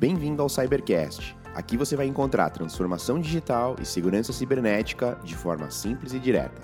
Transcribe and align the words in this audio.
Bem-vindo 0.00 0.40
ao 0.40 0.48
Cybercast. 0.48 1.36
Aqui 1.54 1.76
você 1.76 1.94
vai 1.94 2.06
encontrar 2.06 2.48
transformação 2.48 3.20
digital 3.20 3.76
e 3.78 3.84
segurança 3.84 4.32
cibernética 4.32 5.18
de 5.22 5.36
forma 5.36 5.70
simples 5.70 6.14
e 6.14 6.18
direta. 6.18 6.62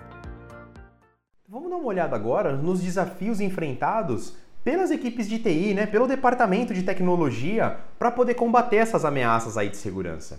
Vamos 1.46 1.68
dar 1.68 1.76
uma 1.76 1.86
olhada 1.86 2.16
agora 2.16 2.56
nos 2.56 2.80
desafios 2.80 3.38
enfrentados 3.38 4.34
pelas 4.64 4.90
equipes 4.90 5.28
de 5.28 5.38
TI, 5.38 5.74
né, 5.74 5.84
pelo 5.84 6.06
departamento 6.06 6.72
de 6.72 6.82
tecnologia, 6.82 7.76
para 7.98 8.10
poder 8.10 8.32
combater 8.32 8.76
essas 8.76 9.04
ameaças 9.04 9.58
aí 9.58 9.68
de 9.68 9.76
segurança. 9.76 10.38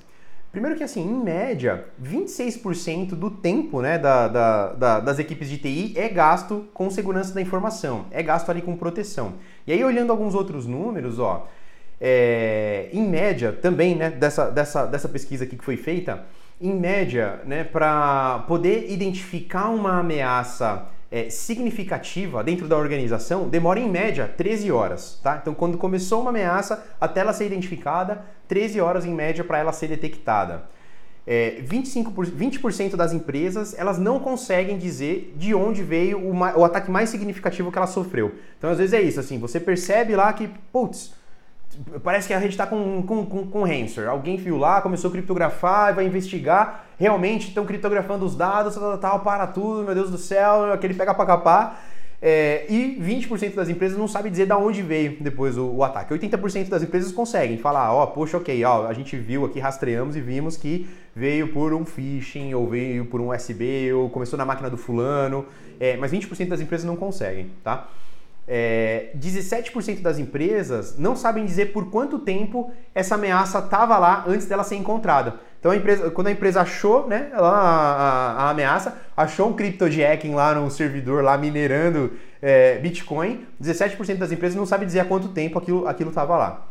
Primeiro 0.51 0.75
que 0.75 0.83
assim, 0.83 1.07
em 1.07 1.23
média, 1.23 1.85
26% 2.01 3.09
do 3.09 3.29
tempo 3.29 3.79
né, 3.79 3.99
da, 3.99 4.27
da, 4.27 4.73
da, 4.73 4.99
das 5.01 5.19
equipes 5.19 5.47
de 5.47 5.59
TI 5.59 5.93
é 5.95 6.09
gasto 6.09 6.65
com 6.73 6.89
segurança 6.89 7.31
da 7.31 7.41
informação, 7.41 8.07
é 8.09 8.23
gasto 8.23 8.49
ali 8.49 8.63
com 8.63 8.75
proteção. 8.75 9.33
E 9.67 9.71
aí, 9.71 9.83
olhando 9.83 10.09
alguns 10.09 10.33
outros 10.33 10.65
números, 10.65 11.19
ó, 11.19 11.47
é, 11.99 12.89
em 12.93 13.07
média, 13.07 13.51
também, 13.51 13.95
né, 13.95 14.09
dessa, 14.09 14.49
dessa, 14.49 14.85
dessa 14.85 15.09
pesquisa 15.09 15.43
aqui 15.43 15.57
que 15.57 15.63
foi 15.63 15.77
feita, 15.77 16.25
em 16.59 16.73
média, 16.73 17.41
né, 17.45 17.63
para 17.63 18.45
poder 18.47 18.91
identificar 18.91 19.69
uma 19.69 19.99
ameaça 19.99 20.87
é, 21.11 21.29
significativa 21.29 22.43
dentro 22.43 22.67
da 22.67 22.77
organização, 22.77 23.47
demora 23.47 23.79
em 23.79 23.89
média 23.89 24.27
13 24.35 24.71
horas, 24.71 25.19
tá? 25.23 25.39
Então, 25.41 25.53
quando 25.53 25.77
começou 25.77 26.21
uma 26.21 26.29
ameaça 26.29 26.83
até 26.99 27.21
ela 27.21 27.33
ser 27.33 27.45
identificada, 27.45 28.25
13 28.47 28.81
horas 28.81 29.05
em 29.05 29.13
média 29.13 29.43
para 29.43 29.57
ela 29.57 29.71
ser 29.71 29.87
detectada. 29.87 30.63
É, 31.25 31.61
25%, 31.61 32.31
20% 32.31 32.95
das 32.95 33.11
empresas 33.11 33.77
elas 33.77 33.99
não 33.99 34.17
conseguem 34.17 34.77
dizer 34.77 35.33
de 35.35 35.53
onde 35.53 35.83
veio 35.83 36.19
o, 36.19 36.31
o 36.31 36.63
ataque 36.63 36.89
mais 36.89 37.09
significativo 37.09 37.69
que 37.69 37.77
ela 37.77 37.87
sofreu. 37.87 38.33
Então, 38.57 38.69
às 38.69 38.77
vezes 38.77 38.93
é 38.93 39.01
isso, 39.01 39.19
assim, 39.19 39.37
você 39.37 39.59
percebe 39.59 40.15
lá 40.15 40.31
que, 40.31 40.49
putz, 40.71 41.13
Parece 42.03 42.27
que 42.27 42.33
a 42.33 42.39
gente 42.39 42.51
está 42.51 42.65
com, 42.65 43.03
com, 43.03 43.25
com, 43.25 43.47
com 43.47 43.63
ransomware. 43.63 44.09
Alguém 44.09 44.37
viu 44.37 44.57
lá, 44.57 44.81
começou 44.81 45.09
a 45.09 45.11
criptografar, 45.11 45.93
vai 45.93 46.05
investigar. 46.05 46.85
Realmente 46.97 47.49
estão 47.49 47.65
criptografando 47.65 48.25
os 48.25 48.35
dados, 48.35 48.75
tal, 48.75 48.97
tal, 48.97 49.19
para 49.19 49.45
tudo, 49.47 49.83
meu 49.83 49.93
Deus 49.93 50.09
do 50.09 50.17
céu, 50.17 50.73
aquele 50.73 50.93
pega 50.93 51.13
para 51.13 51.25
capar. 51.25 51.83
É, 52.19 52.65
e 52.67 52.99
20% 52.99 53.53
das 53.53 53.69
empresas 53.69 53.95
não 53.95 54.07
sabe 54.07 54.31
dizer 54.31 54.47
de 54.47 54.53
onde 54.53 54.81
veio 54.81 55.17
depois 55.19 55.55
o, 55.57 55.67
o 55.67 55.83
ataque. 55.83 56.13
80% 56.13 56.67
das 56.67 56.81
empresas 56.81 57.11
conseguem 57.11 57.57
falar, 57.57 57.93
ó, 57.93 58.03
oh, 58.03 58.07
poxa, 58.07 58.37
ok, 58.37 58.63
ó, 58.63 58.87
a 58.87 58.93
gente 58.93 59.15
viu 59.15 59.45
aqui, 59.45 59.59
rastreamos 59.59 60.15
e 60.15 60.21
vimos 60.21 60.57
que 60.57 60.89
veio 61.15 61.49
por 61.49 61.73
um 61.73 61.85
phishing, 61.85 62.53
ou 62.55 62.67
veio 62.67 63.05
por 63.05 63.21
um 63.21 63.29
USB, 63.29 63.93
ou 63.93 64.09
começou 64.09 64.37
na 64.37 64.45
máquina 64.45 64.69
do 64.69 64.77
fulano. 64.77 65.45
É, 65.79 65.95
mas 65.95 66.11
20% 66.11 66.47
das 66.47 66.59
empresas 66.59 66.85
não 66.85 66.95
conseguem, 66.95 67.51
tá? 67.63 67.87
É, 68.47 69.09
17% 69.17 70.01
das 70.01 70.17
empresas 70.17 70.97
não 70.97 71.17
sabem 71.17 71.43
dizer 71.43 71.73
por 71.73 71.89
quanto 71.89 72.17
tempo 72.19 72.71
essa 72.95 73.15
ameaça 73.15 73.59
estava 73.59 73.97
lá 73.97 74.23
antes 74.25 74.47
dela 74.47 74.63
ser 74.63 74.75
encontrada. 74.75 75.35
Então, 75.59 75.71
a 75.71 75.75
empresa, 75.75 76.09
quando 76.11 76.27
a 76.27 76.31
empresa 76.31 76.61
achou 76.61 77.07
né, 77.07 77.29
a, 77.33 77.39
a, 77.39 78.31
a 78.43 78.49
ameaça, 78.51 78.95
achou 79.17 79.49
um 79.49 79.53
cryptojacking 79.53 80.33
lá 80.33 80.55
no 80.55 80.71
servidor, 80.71 81.23
lá 81.23 81.37
minerando 81.37 82.13
é, 82.41 82.77
Bitcoin, 82.77 83.45
17% 83.61 84.15
das 84.17 84.31
empresas 84.31 84.55
não 84.55 84.65
sabem 84.65 84.85
dizer 84.85 85.01
há 85.01 85.05
quanto 85.05 85.29
tempo 85.29 85.57
aquilo 85.59 86.09
estava 86.09 86.37
lá. 86.37 86.67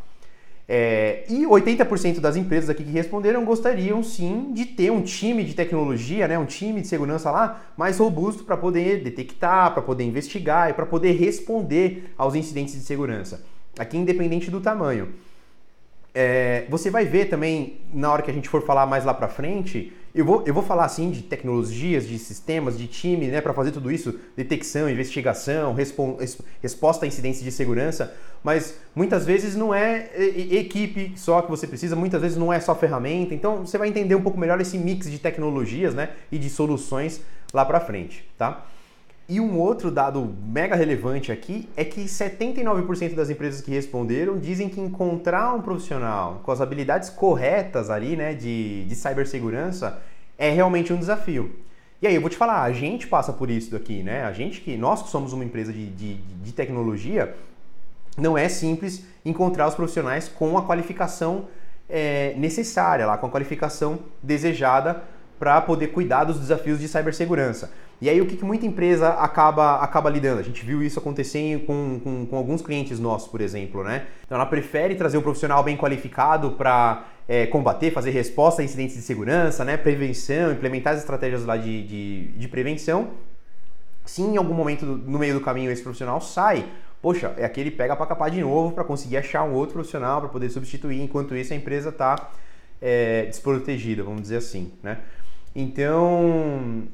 É, 0.69 1.25
e 1.29 1.45
80% 1.45 2.19
das 2.19 2.35
empresas 2.35 2.69
aqui 2.69 2.83
que 2.83 2.91
responderam 2.91 3.45
gostariam 3.45 4.03
sim 4.03 4.53
de 4.53 4.65
ter 4.65 4.91
um 4.91 5.01
time 5.01 5.45
de 5.45 5.55
tecnologia, 5.55 6.27
né, 6.27 6.37
um 6.37 6.45
time 6.45 6.81
de 6.81 6.89
segurança 6.89 7.31
lá 7.31 7.63
mais 7.77 7.99
robusto 7.99 8.43
para 8.43 8.57
poder 8.57 9.01
detectar, 9.01 9.73
para 9.73 9.83
poder 9.83 10.03
investigar 10.03 10.69
e 10.71 10.73
para 10.73 10.85
poder 10.85 11.13
responder 11.13 12.13
aos 12.19 12.35
incidentes 12.35 12.75
de 12.75 12.81
segurança. 12.81 13.45
Aqui, 13.79 13.97
independente 13.97 14.51
do 14.51 14.61
tamanho. 14.61 15.11
É, 16.13 16.65
você 16.69 16.91
vai 16.91 17.05
ver 17.05 17.27
também, 17.27 17.79
na 17.93 18.11
hora 18.11 18.23
que 18.23 18.31
a 18.31 18.35
gente 18.35 18.49
for 18.49 18.63
falar 18.63 18.87
mais 18.87 19.05
lá 19.05 19.15
para 19.15 19.29
frente, 19.29 19.93
eu 20.17 20.25
vou, 20.25 20.43
eu 20.47 20.55
vou 20.55 20.63
falar 20.63 20.87
assim 20.87 21.11
de 21.11 21.23
tecnologias, 21.23 22.09
de 22.09 22.19
sistemas, 22.19 22.79
de 22.79 22.87
time, 22.87 23.27
né, 23.27 23.43
para 23.43 23.53
fazer 23.53 23.71
tudo 23.71 23.93
isso, 23.93 24.19
detecção, 24.35 24.89
investigação, 24.89 25.77
resposta 26.63 27.05
a 27.05 27.07
incidentes 27.07 27.43
de 27.43 27.53
segurança, 27.53 28.15
mas 28.43 28.79
muitas 28.95 29.27
vezes 29.27 29.55
não 29.55 29.75
é 29.75 30.09
equipe 30.17 31.13
só 31.17 31.43
que 31.43 31.51
você 31.51 31.67
precisa, 31.67 31.95
muitas 31.95 32.23
vezes 32.23 32.39
não 32.39 32.51
é 32.51 32.59
só 32.59 32.75
ferramenta, 32.75 33.35
então 33.35 33.67
você 33.67 33.77
vai 33.77 33.89
entender 33.89 34.15
um 34.15 34.23
pouco 34.23 34.39
melhor 34.39 34.59
esse 34.59 34.79
mix 34.79 35.11
de 35.11 35.19
tecnologias, 35.19 35.95
né, 35.95 36.09
e 36.33 36.39
de 36.39 36.49
soluções 36.49 37.21
lá 37.53 37.65
para 37.67 37.79
frente, 37.79 38.27
tá? 38.39 38.65
E 39.29 39.41
um 39.41 39.59
outro 39.59 39.91
dado 39.91 40.33
mega 40.47 40.77
relevante 40.77 41.33
aqui 41.33 41.69
é 41.77 41.85
que 41.85 42.05
79% 42.05 43.15
das 43.15 43.29
empresas 43.29 43.61
que 43.61 43.73
responderam 43.73 44.39
dizem 44.39 44.69
que 44.69 44.81
encontrar 44.81 45.53
um 45.53 45.61
profissional 45.61 46.41
com 46.45 46.53
as 46.53 46.61
habilidades 46.61 47.11
corretas 47.11 47.91
ali, 47.91 48.17
né, 48.17 48.35
de, 48.35 48.85
de 48.85 48.95
cibersegurança 48.95 50.01
é 50.39 50.51
realmente 50.51 50.93
um 50.93 50.97
desafio. 50.97 51.57
E 52.01 52.07
aí 52.07 52.15
eu 52.15 52.21
vou 52.21 52.29
te 52.29 52.37
falar, 52.37 52.63
a 52.63 52.73
gente 52.73 53.07
passa 53.07 53.33
por 53.33 53.51
isso 53.51 53.71
daqui, 53.71 54.03
né? 54.03 54.25
A 54.25 54.33
gente 54.33 54.61
que, 54.61 54.77
nós 54.77 55.03
que 55.03 55.09
somos 55.09 55.33
uma 55.33 55.45
empresa 55.45 55.73
de, 55.73 55.87
de, 55.87 56.15
de 56.15 56.53
tecnologia, 56.53 57.35
não 58.17 58.37
é 58.37 58.49
simples 58.49 59.05
encontrar 59.25 59.67
os 59.69 59.75
profissionais 59.75 60.29
com 60.29 60.57
a 60.59 60.63
qualificação 60.63 61.47
é, 61.89 62.35
necessária, 62.37 63.07
lá, 63.07 63.17
com 63.17 63.27
a 63.27 63.31
qualificação 63.31 63.99
desejada 64.23 65.03
para 65.39 65.61
poder 65.61 65.89
cuidar 65.89 66.25
dos 66.25 66.39
desafios 66.39 66.81
de 66.81 66.89
cibersegurança. 66.89 67.71
E 68.01 68.11
aí 68.11 68.21
o 68.21 68.27
que, 68.27 68.37
que 68.37 68.45
muita 68.45 68.67
empresa 68.67 69.09
acaba, 69.11 69.77
acaba 69.77 70.11
lidando? 70.11 70.41
A 70.41 70.43
gente 70.43 70.65
viu 70.65 70.83
isso 70.83 70.99
acontecer 70.99 71.65
com, 71.67 71.99
com, 72.03 72.27
com, 72.27 72.37
alguns 72.37 72.61
clientes 72.61 73.01
nossos, 73.01 73.29
por 73.29 73.41
exemplo, 73.41 73.83
né? 73.83 74.07
Então 74.25 74.37
ela 74.37 74.47
prefere 74.47 74.95
trazer 74.95 75.17
um 75.17 75.23
profissional 75.23 75.63
bem 75.63 75.77
qualificado 75.77 76.53
para 76.53 77.07
é, 77.27 77.47
combater, 77.47 77.91
fazer 77.91 78.11
resposta 78.11 78.61
a 78.61 78.65
incidentes 78.65 78.97
de 78.97 79.03
segurança, 79.03 79.65
né? 79.65 79.79
Prevenção, 79.79 80.53
implementar 80.53 80.93
as 80.93 81.01
estratégias 81.01 81.45
lá 81.47 81.57
de, 81.57 81.87
de, 81.87 82.27
de 82.33 82.49
prevenção. 82.49 83.13
Se 84.05 84.21
em 84.21 84.37
algum 84.37 84.55
momento 84.55 84.85
no 84.85 85.19
meio 85.19 85.33
do 85.33 85.41
caminho 85.41 85.71
esse 85.71 85.83
profissional 85.83 86.21
sai, 86.21 86.67
poxa, 87.01 87.33
é 87.39 87.47
aquele 87.47 87.71
pega 87.71 87.97
para 87.97 88.07
capar 88.07 88.31
de 88.31 88.41
novo 88.43 88.73
para 88.73 88.85
conseguir 88.85 89.17
achar 89.17 89.43
um 89.43 89.55
outro 89.55 89.73
profissional 89.73 90.21
para 90.21 90.29
poder 90.29 90.51
substituir, 90.51 91.01
enquanto 91.01 91.35
isso 91.35 91.55
a 91.55 91.57
empresa 91.57 91.89
está 91.89 92.31
é, 92.81 93.25
desprotegida, 93.25 94.03
vamos 94.03 94.21
dizer 94.21 94.37
assim, 94.37 94.73
né? 94.83 94.99
Então, 95.55 96.87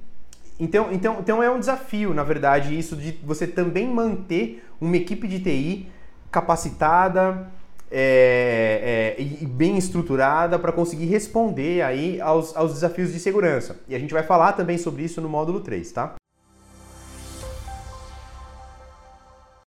então, 0.62 0.92
então, 0.92 1.16
então 1.18 1.42
é 1.42 1.50
um 1.50 1.58
desafio, 1.58 2.14
na 2.14 2.22
verdade, 2.22 2.78
isso 2.78 2.94
de 2.94 3.18
você 3.24 3.48
também 3.48 3.88
manter 3.88 4.64
uma 4.80 4.96
equipe 4.96 5.26
de 5.26 5.40
TI 5.40 5.88
capacitada 6.30 7.50
é, 7.90 9.16
é, 9.18 9.22
e 9.22 9.44
bem 9.44 9.76
estruturada 9.76 10.60
para 10.60 10.70
conseguir 10.70 11.06
responder 11.06 11.82
aí 11.82 12.20
aos, 12.20 12.56
aos 12.56 12.74
desafios 12.74 13.12
de 13.12 13.18
segurança. 13.18 13.80
E 13.88 13.94
a 13.96 13.98
gente 13.98 14.14
vai 14.14 14.22
falar 14.22 14.52
também 14.52 14.78
sobre 14.78 15.02
isso 15.02 15.20
no 15.20 15.28
módulo 15.28 15.60
3, 15.60 15.90
tá? 15.90 16.14